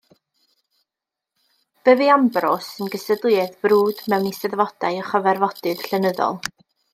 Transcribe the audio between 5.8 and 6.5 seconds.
llenyddol.